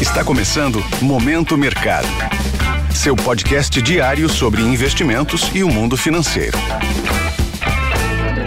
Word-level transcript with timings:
Está 0.00 0.24
começando 0.24 0.78
Momento 1.02 1.58
Mercado. 1.58 2.06
Seu 2.94 3.16
podcast 3.16 3.82
diário 3.82 4.28
sobre 4.28 4.62
investimentos 4.62 5.50
e 5.52 5.64
o 5.64 5.68
mundo 5.68 5.96
financeiro. 5.96 6.56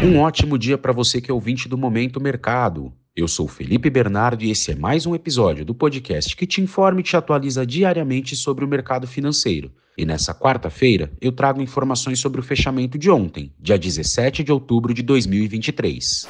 Um 0.02 0.20
ótimo 0.20 0.58
dia 0.58 0.78
para 0.78 0.94
você 0.94 1.20
que 1.20 1.30
é 1.30 1.34
ouvinte 1.34 1.68
do 1.68 1.78
Momento 1.78 2.22
Mercado. 2.22 2.94
Eu 3.14 3.28
sou 3.28 3.50
Felipe 3.50 3.90
Bernardo 3.90 4.46
e 4.46 4.50
esse 4.50 4.72
é 4.72 4.76
mais 4.76 5.06
um 5.06 5.14
episódio 5.14 5.66
do 5.66 5.76
podcast 5.76 6.38
que 6.38 6.48
te 6.48 6.62
informa 6.62 7.02
e 7.02 7.04
te 7.04 7.18
atualiza 7.18 7.66
diariamente 7.66 8.34
sobre 8.34 8.64
o 8.64 8.68
mercado 8.68 9.06
financeiro. 9.06 9.74
E 9.98 10.06
nessa 10.06 10.34
quarta-feira 10.34 11.12
eu 11.20 11.34
trago 11.34 11.62
informações 11.62 12.18
sobre 12.18 12.40
o 12.40 12.44
fechamento 12.44 12.98
de 12.98 13.12
ontem, 13.12 13.54
dia 13.60 13.78
17 13.78 14.42
de 14.42 14.54
outubro 14.54 14.94
de 14.94 15.04
2023. 15.04 16.30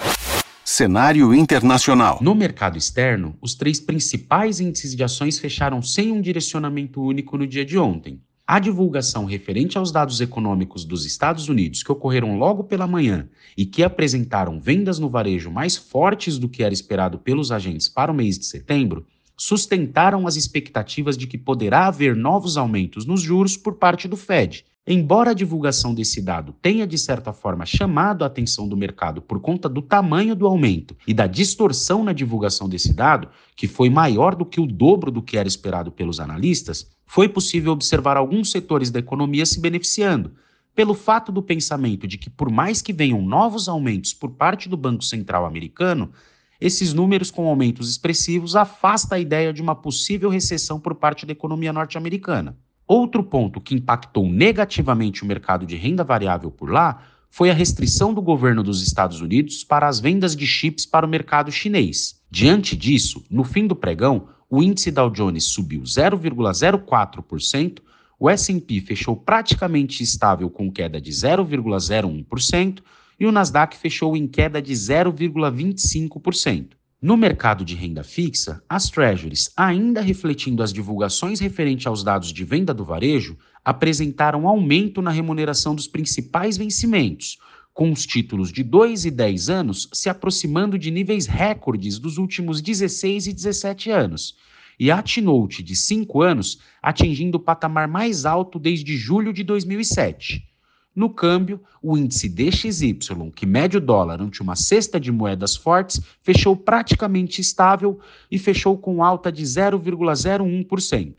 Cenário 0.74 1.34
internacional. 1.34 2.20
No 2.22 2.34
mercado 2.34 2.78
externo, 2.78 3.36
os 3.42 3.54
três 3.54 3.78
principais 3.78 4.62
índices 4.62 4.96
de 4.96 5.04
ações 5.04 5.38
fecharam 5.38 5.82
sem 5.82 6.14
um 6.14 6.22
direcionamento 6.22 7.02
único 7.04 7.38
no 7.38 7.46
dia 7.46 7.66
de 7.66 7.78
ontem. 7.78 8.22
A 8.48 8.58
divulgação 8.58 9.26
referente 9.26 9.78
aos 9.78 9.92
dados 9.92 10.22
econômicos 10.22 10.86
dos 10.86 11.06
Estados 11.06 11.50
Unidos, 11.50 11.84
que 11.84 11.92
ocorreram 11.92 12.38
logo 12.38 12.64
pela 12.64 12.88
manhã 12.88 13.28
e 13.58 13.66
que 13.66 13.84
apresentaram 13.84 14.62
vendas 14.62 14.98
no 14.98 15.10
varejo 15.10 15.52
mais 15.52 15.76
fortes 15.76 16.38
do 16.38 16.48
que 16.48 16.64
era 16.64 16.74
esperado 16.74 17.20
pelos 17.20 17.52
agentes 17.52 17.90
para 17.90 18.10
o 18.10 18.16
mês 18.16 18.40
de 18.40 18.46
setembro, 18.46 19.06
sustentaram 19.36 20.26
as 20.26 20.38
expectativas 20.38 21.18
de 21.18 21.28
que 21.28 21.38
poderá 21.38 21.88
haver 21.88 22.16
novos 22.16 22.56
aumentos 22.56 23.06
nos 23.06 23.22
juros 23.22 23.58
por 23.58 23.76
parte 23.76 24.08
do 24.08 24.16
Fed, 24.16 24.64
Embora 24.88 25.30
a 25.30 25.36
divulgação 25.36 25.94
desse 25.94 26.24
dado 26.24 26.54
tenha, 26.54 26.88
de 26.88 26.98
certa 26.98 27.32
forma, 27.32 27.68
chamado 27.68 28.24
a 28.24 28.28
atenção 28.28 28.68
do 28.68 28.76
mercado 28.76 29.22
por 29.22 29.40
conta 29.40 29.70
do 29.70 29.80
tamanho 29.80 30.36
do 30.36 30.48
aumento 30.48 30.98
e 31.06 31.14
da 31.14 31.28
distorção 31.28 32.04
na 32.04 32.12
divulgação 32.12 32.68
desse 32.68 32.92
dado, 32.92 33.30
que 33.56 33.68
foi 33.68 33.92
maior 33.92 34.34
do 34.34 34.44
que 34.44 34.60
o 34.60 34.66
dobro 34.66 35.12
do 35.12 35.22
que 35.22 35.38
era 35.38 35.48
esperado 35.48 35.92
pelos 35.92 36.20
analistas, 36.20 36.90
foi 37.06 37.30
possível 37.30 37.72
observar 37.74 38.18
alguns 38.18 38.50
setores 38.50 38.90
da 38.90 38.98
economia 38.98 39.46
se 39.46 39.60
beneficiando, 39.60 40.34
pelo 40.74 40.96
fato 40.96 41.32
do 41.32 41.44
pensamento 41.44 42.08
de 42.08 42.18
que, 42.18 42.30
por 42.32 42.50
mais 42.50 42.82
que 42.82 42.92
venham 42.92 43.22
novos 43.22 43.70
aumentos 43.70 44.16
por 44.16 44.32
parte 44.32 44.68
do 44.68 44.76
Banco 44.76 45.04
Central 45.04 45.46
americano, 45.46 46.12
esses 46.60 46.92
números 46.92 47.30
com 47.30 47.48
aumentos 47.48 47.88
expressivos 47.88 48.56
afasta 48.56 49.14
a 49.14 49.20
ideia 49.20 49.54
de 49.54 49.62
uma 49.62 49.76
possível 49.76 50.30
recessão 50.30 50.80
por 50.80 50.96
parte 50.96 51.24
da 51.24 51.34
economia 51.34 51.72
norte-americana. 51.72 52.58
Outro 52.94 53.24
ponto 53.24 53.62
que 53.62 53.74
impactou 53.74 54.28
negativamente 54.28 55.24
o 55.24 55.26
mercado 55.26 55.66
de 55.66 55.78
renda 55.78 56.04
variável 56.04 56.52
por 56.52 56.70
lá 56.70 57.02
foi 57.30 57.50
a 57.50 57.54
restrição 57.54 58.14
do 58.14 58.22
governo 58.22 58.62
dos 58.62 58.86
Estados 58.86 59.22
Unidos 59.22 59.64
para 59.64 59.88
as 59.88 60.02
vendas 60.02 60.36
de 60.36 60.46
chips 60.46 60.86
para 60.86 61.06
o 61.06 61.10
mercado 61.10 61.50
chinês. 61.54 62.20
Diante 62.30 62.76
disso, 62.76 63.24
no 63.32 63.46
fim 63.46 63.66
do 63.66 63.78
pregão, 63.78 64.28
o 64.50 64.62
índice 64.62 64.92
Dow 64.92 65.10
Jones 65.10 65.46
subiu 65.46 65.84
0,04%, 65.84 67.80
o 68.20 68.30
S&P 68.30 68.82
fechou 68.82 69.16
praticamente 69.16 70.04
estável 70.04 70.50
com 70.50 70.70
queda 70.70 71.00
de 71.00 71.12
0,01% 71.12 72.80
e 73.18 73.26
o 73.26 73.32
Nasdaq 73.32 73.78
fechou 73.78 74.18
em 74.18 74.28
queda 74.28 74.62
de 74.62 74.74
0,25%. 74.74 76.72
No 77.04 77.18
mercado 77.18 77.66
de 77.66 77.74
renda 77.74 78.04
fixa, 78.04 78.62
as 78.70 78.88
treasuries, 78.88 79.50
ainda 79.58 80.02
refletindo 80.02 80.62
as 80.62 80.72
divulgações 80.72 81.40
referentes 81.40 81.88
aos 81.88 82.04
dados 82.04 82.32
de 82.32 82.44
venda 82.44 82.76
do 82.76 82.86
varejo, 82.86 83.36
apresentaram 83.66 84.48
aumento 84.48 85.02
na 85.02 85.10
remuneração 85.10 85.74
dos 85.74 85.88
principais 85.88 86.58
vencimentos, 86.58 87.40
com 87.74 87.92
os 87.92 88.06
títulos 88.06 88.52
de 88.52 88.64
2 88.64 89.06
e 89.06 89.10
10 89.10 89.50
anos 89.50 89.90
se 89.92 90.10
aproximando 90.10 90.78
de 90.78 90.92
níveis 90.92 91.26
recordes 91.26 91.98
dos 91.98 92.20
últimos 92.20 92.62
16 92.62 93.26
e 93.26 93.34
17 93.34 93.90
anos, 93.90 94.36
e 94.80 94.92
a 94.92 95.02
T-Note 95.02 95.64
de 95.64 95.76
5 95.76 96.22
anos 96.22 96.60
atingindo 96.84 97.40
o 97.40 97.42
patamar 97.42 97.88
mais 97.88 98.28
alto 98.28 98.60
desde 98.60 98.96
julho 98.96 99.34
de 99.34 99.44
2007. 99.44 100.51
No 100.94 101.10
câmbio, 101.10 101.62
o 101.82 101.98
índice 101.98 102.28
DXY, 102.28 103.00
que 103.34 103.46
mede 103.46 103.78
o 103.78 103.82
dólar 103.82 104.22
ante 104.22 104.42
uma 104.42 104.58
cesta 104.58 105.00
de 105.00 105.10
moedas 105.10 105.56
fortes, 105.56 106.02
fechou 106.22 106.54
praticamente 106.56 107.40
estável 107.40 107.98
e 108.30 108.38
fechou 108.38 108.78
com 108.78 109.02
alta 109.02 109.32
de 109.32 109.44
0,01%. 109.44 111.14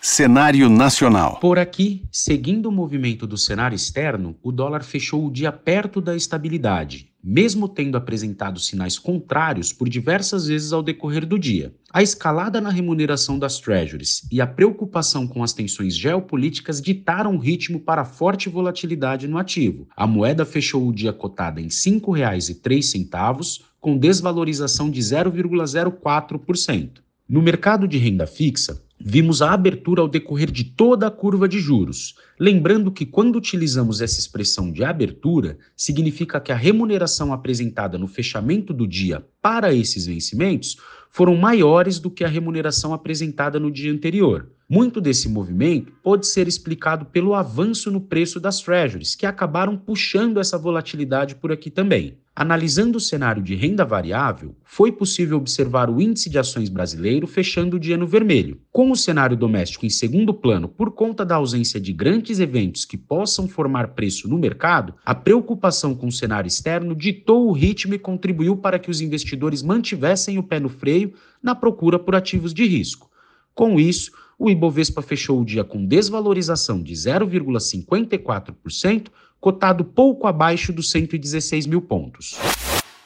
Cenário 0.00 0.68
nacional. 0.68 1.38
Por 1.38 1.58
aqui, 1.60 2.04
seguindo 2.10 2.66
o 2.66 2.72
movimento 2.72 3.24
do 3.24 3.36
cenário 3.36 3.76
externo, 3.76 4.36
o 4.42 4.50
dólar 4.50 4.82
fechou 4.82 5.26
o 5.26 5.30
dia 5.30 5.52
perto 5.52 6.00
da 6.00 6.16
estabilidade, 6.16 7.07
mesmo 7.22 7.68
tendo 7.68 7.96
apresentado 7.96 8.60
sinais 8.60 8.98
contrários 8.98 9.72
por 9.72 9.88
diversas 9.88 10.46
vezes 10.46 10.72
ao 10.72 10.82
decorrer 10.82 11.26
do 11.26 11.38
dia. 11.38 11.74
A 11.92 12.02
escalada 12.02 12.60
na 12.60 12.70
remuneração 12.70 13.38
das 13.38 13.58
treasuries 13.58 14.26
e 14.30 14.40
a 14.40 14.46
preocupação 14.46 15.26
com 15.26 15.42
as 15.42 15.52
tensões 15.52 15.96
geopolíticas 15.96 16.80
ditaram 16.80 17.34
o 17.34 17.38
ritmo 17.38 17.80
para 17.80 18.04
forte 18.04 18.48
volatilidade 18.48 19.26
no 19.26 19.38
ativo. 19.38 19.88
A 19.96 20.06
moeda 20.06 20.44
fechou 20.44 20.86
o 20.86 20.92
dia 20.92 21.12
cotada 21.12 21.60
em 21.60 21.64
R$ 21.64 21.70
5,03, 21.70 23.62
com 23.80 23.96
desvalorização 23.96 24.90
de 24.90 25.00
0,04%. 25.00 27.00
No 27.28 27.42
mercado 27.42 27.86
de 27.86 27.98
renda 27.98 28.26
fixa, 28.26 28.82
vimos 29.00 29.40
a 29.42 29.52
abertura 29.52 30.02
ao 30.02 30.08
decorrer 30.08 30.50
de 30.50 30.64
toda 30.64 31.06
a 31.06 31.10
curva 31.10 31.48
de 31.48 31.58
juros. 31.60 32.16
Lembrando 32.38 32.90
que, 32.90 33.06
quando 33.06 33.36
utilizamos 33.36 34.00
essa 34.00 34.18
expressão 34.18 34.72
de 34.72 34.82
abertura, 34.82 35.58
significa 35.76 36.40
que 36.40 36.52
a 36.52 36.56
remuneração 36.56 37.32
apresentada 37.32 37.96
no 37.96 38.08
fechamento 38.08 38.72
do 38.72 38.86
dia 38.86 39.24
para 39.40 39.72
esses 39.72 40.06
vencimentos 40.06 40.76
foram 41.10 41.36
maiores 41.36 41.98
do 41.98 42.10
que 42.10 42.24
a 42.24 42.28
remuneração 42.28 42.92
apresentada 42.92 43.58
no 43.58 43.70
dia 43.70 43.92
anterior. 43.92 44.50
Muito 44.70 45.00
desse 45.00 45.30
movimento 45.30 45.94
pode 46.02 46.26
ser 46.26 46.46
explicado 46.46 47.06
pelo 47.06 47.34
avanço 47.34 47.90
no 47.90 48.02
preço 48.02 48.38
das 48.38 48.60
treasuries, 48.60 49.14
que 49.14 49.24
acabaram 49.24 49.78
puxando 49.78 50.38
essa 50.38 50.58
volatilidade 50.58 51.36
por 51.36 51.50
aqui 51.50 51.70
também. 51.70 52.18
Analisando 52.36 52.98
o 52.98 53.00
cenário 53.00 53.42
de 53.42 53.54
renda 53.54 53.82
variável, 53.82 54.54
foi 54.62 54.92
possível 54.92 55.38
observar 55.38 55.88
o 55.88 56.02
índice 56.02 56.28
de 56.28 56.38
ações 56.38 56.68
brasileiro 56.68 57.26
fechando 57.26 57.76
o 57.76 57.80
dia 57.80 57.96
no 57.96 58.06
vermelho. 58.06 58.60
Com 58.70 58.90
o 58.90 58.96
cenário 58.96 59.38
doméstico 59.38 59.86
em 59.86 59.90
segundo 59.90 60.34
plano 60.34 60.68
por 60.68 60.90
conta 60.92 61.24
da 61.24 61.36
ausência 61.36 61.80
de 61.80 61.94
grandes 61.94 62.38
eventos 62.38 62.84
que 62.84 62.98
possam 62.98 63.48
formar 63.48 63.94
preço 63.94 64.28
no 64.28 64.36
mercado, 64.36 64.94
a 65.02 65.14
preocupação 65.14 65.94
com 65.94 66.08
o 66.08 66.12
cenário 66.12 66.46
externo 66.46 66.94
ditou 66.94 67.48
o 67.48 67.52
ritmo 67.52 67.94
e 67.94 67.98
contribuiu 67.98 68.54
para 68.54 68.78
que 68.78 68.90
os 68.90 69.00
investidores 69.00 69.62
mantivessem 69.62 70.36
o 70.36 70.42
pé 70.42 70.60
no 70.60 70.68
freio 70.68 71.14
na 71.42 71.54
procura 71.54 71.98
por 71.98 72.14
ativos 72.14 72.52
de 72.52 72.66
risco. 72.66 73.08
Com 73.54 73.80
isso, 73.80 74.12
o 74.38 74.48
Ibovespa 74.48 75.02
fechou 75.02 75.40
o 75.40 75.44
dia 75.44 75.64
com 75.64 75.84
desvalorização 75.84 76.80
de 76.80 76.94
0,54%, 76.94 79.08
cotado 79.40 79.84
pouco 79.84 80.28
abaixo 80.28 80.72
dos 80.72 80.90
116 80.90 81.66
mil 81.66 81.82
pontos. 81.82 82.38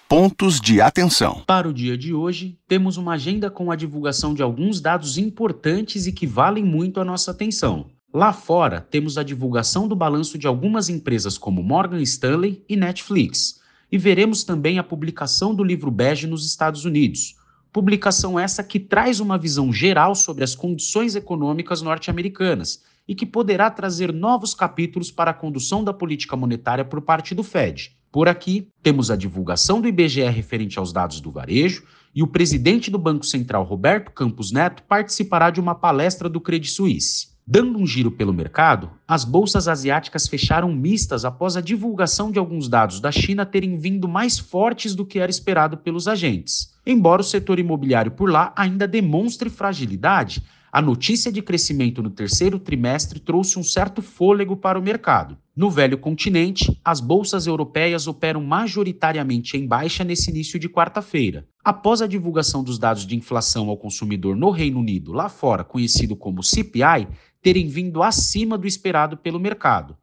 Pontos 0.08 0.60
de 0.60 0.80
atenção. 0.82 1.42
Para 1.46 1.66
o 1.66 1.72
dia 1.72 1.96
de 1.96 2.12
hoje, 2.12 2.58
temos 2.68 2.98
uma 2.98 3.14
agenda 3.14 3.50
com 3.50 3.70
a 3.70 3.76
divulgação 3.76 4.34
de 4.34 4.42
alguns 4.42 4.78
dados 4.78 5.16
importantes 5.16 6.06
e 6.06 6.12
que 6.12 6.26
valem 6.26 6.62
muito 6.62 7.00
a 7.00 7.04
nossa 7.04 7.30
atenção. 7.30 7.86
Lá 8.12 8.34
fora, 8.34 8.86
temos 8.90 9.16
a 9.16 9.22
divulgação 9.22 9.88
do 9.88 9.96
balanço 9.96 10.36
de 10.36 10.46
algumas 10.46 10.90
empresas 10.90 11.38
como 11.38 11.62
Morgan 11.62 12.02
Stanley 12.02 12.62
e 12.68 12.76
Netflix. 12.76 13.58
E 13.90 13.96
veremos 13.96 14.44
também 14.44 14.78
a 14.78 14.84
publicação 14.84 15.54
do 15.54 15.64
livro 15.64 15.90
bege 15.90 16.26
nos 16.26 16.44
Estados 16.44 16.84
Unidos, 16.84 17.36
Publicação 17.72 18.38
essa 18.38 18.62
que 18.62 18.78
traz 18.78 19.18
uma 19.18 19.38
visão 19.38 19.72
geral 19.72 20.14
sobre 20.14 20.44
as 20.44 20.54
condições 20.54 21.16
econômicas 21.16 21.80
norte-americanas 21.80 22.82
e 23.08 23.14
que 23.14 23.24
poderá 23.24 23.70
trazer 23.70 24.12
novos 24.12 24.54
capítulos 24.54 25.10
para 25.10 25.30
a 25.30 25.34
condução 25.34 25.82
da 25.82 25.92
política 25.92 26.36
monetária 26.36 26.84
por 26.84 27.00
parte 27.00 27.34
do 27.34 27.42
Fed. 27.42 27.96
Por 28.12 28.28
aqui, 28.28 28.68
temos 28.82 29.10
a 29.10 29.16
divulgação 29.16 29.80
do 29.80 29.88
IBGE 29.88 30.20
referente 30.24 30.78
aos 30.78 30.92
dados 30.92 31.18
do 31.18 31.32
varejo 31.32 31.82
e 32.14 32.22
o 32.22 32.26
presidente 32.26 32.90
do 32.90 32.98
Banco 32.98 33.24
Central, 33.24 33.64
Roberto 33.64 34.10
Campos 34.10 34.52
Neto, 34.52 34.82
participará 34.82 35.48
de 35.48 35.58
uma 35.58 35.74
palestra 35.74 36.28
do 36.28 36.42
Credit 36.42 36.70
Suisse. 36.70 37.28
Dando 37.46 37.78
um 37.78 37.86
giro 37.86 38.10
pelo 38.10 38.34
mercado, 38.34 38.90
as 39.08 39.24
bolsas 39.24 39.66
asiáticas 39.66 40.28
fecharam 40.28 40.70
mistas 40.70 41.24
após 41.24 41.56
a 41.56 41.62
divulgação 41.62 42.30
de 42.30 42.38
alguns 42.38 42.68
dados 42.68 43.00
da 43.00 43.10
China 43.10 43.46
terem 43.46 43.78
vindo 43.78 44.06
mais 44.06 44.38
fortes 44.38 44.94
do 44.94 45.06
que 45.06 45.18
era 45.18 45.30
esperado 45.30 45.78
pelos 45.78 46.06
agentes. 46.06 46.71
Embora 46.84 47.22
o 47.22 47.24
setor 47.24 47.58
imobiliário 47.58 48.10
por 48.10 48.30
lá 48.30 48.52
ainda 48.56 48.88
demonstre 48.88 49.48
fragilidade, 49.48 50.42
a 50.72 50.80
notícia 50.80 51.30
de 51.30 51.42
crescimento 51.42 52.02
no 52.02 52.08
terceiro 52.08 52.58
trimestre 52.58 53.20
trouxe 53.20 53.58
um 53.58 53.62
certo 53.62 54.00
fôlego 54.00 54.56
para 54.56 54.78
o 54.78 54.82
mercado. 54.82 55.36
No 55.54 55.70
velho 55.70 55.98
continente, 55.98 56.80
as 56.82 56.98
bolsas 56.98 57.46
europeias 57.46 58.06
operam 58.06 58.42
majoritariamente 58.42 59.54
em 59.54 59.66
baixa 59.66 60.02
nesse 60.02 60.30
início 60.30 60.58
de 60.58 60.70
quarta-feira. 60.70 61.46
Após 61.62 62.00
a 62.00 62.06
divulgação 62.06 62.64
dos 62.64 62.78
dados 62.78 63.06
de 63.06 63.14
inflação 63.14 63.68
ao 63.68 63.76
consumidor 63.76 64.34
no 64.34 64.50
Reino 64.50 64.80
Unido, 64.80 65.12
lá 65.12 65.28
fora 65.28 65.62
conhecido 65.62 66.16
como 66.16 66.42
CPI, 66.42 67.06
terem 67.42 67.68
vindo 67.68 68.02
acima 68.02 68.56
do 68.56 68.66
esperado 68.66 69.16
pelo 69.16 69.38
mercado. 69.38 69.94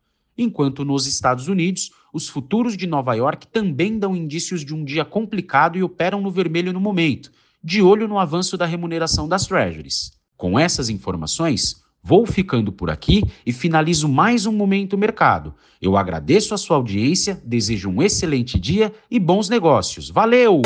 Enquanto 0.41 0.85
nos 0.85 1.05
Estados 1.05 1.49
Unidos, 1.49 1.91
os 2.13 2.29
futuros 2.29 2.77
de 2.77 2.87
Nova 2.87 3.13
York 3.13 3.45
também 3.47 3.99
dão 3.99 4.15
indícios 4.15 4.63
de 4.63 4.73
um 4.73 4.85
dia 4.85 5.03
complicado 5.03 5.77
e 5.77 5.83
operam 5.83 6.21
no 6.21 6.31
vermelho 6.31 6.71
no 6.71 6.79
momento, 6.79 7.29
de 7.61 7.81
olho 7.81 8.07
no 8.07 8.17
avanço 8.17 8.55
da 8.57 8.65
remuneração 8.65 9.27
das 9.27 9.45
treasuries. 9.45 10.13
Com 10.37 10.57
essas 10.57 10.87
informações, 10.87 11.81
vou 12.01 12.25
ficando 12.25 12.71
por 12.71 12.89
aqui 12.89 13.21
e 13.45 13.51
finalizo 13.51 14.07
mais 14.07 14.45
um 14.45 14.53
Momento 14.53 14.97
Mercado. 14.97 15.53
Eu 15.81 15.97
agradeço 15.97 16.53
a 16.53 16.57
sua 16.57 16.77
audiência, 16.77 17.37
desejo 17.43 17.89
um 17.89 18.01
excelente 18.01 18.57
dia 18.57 18.93
e 19.11 19.19
bons 19.19 19.49
negócios. 19.49 20.09
Valeu! 20.09 20.61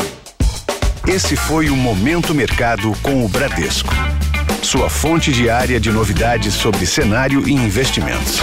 Esse 1.08 1.36
foi 1.36 1.72
o 1.72 1.76
Momento 1.76 2.32
Mercado 2.36 2.94
com 3.02 3.26
o 3.26 3.28
Bradesco. 3.28 3.90
Sua 4.62 4.88
fonte 4.88 5.32
diária 5.32 5.80
de 5.80 5.92
novidades 5.92 6.54
sobre 6.54 6.86
cenário 6.86 7.50
e 7.50 7.54
investimentos. 7.54 8.40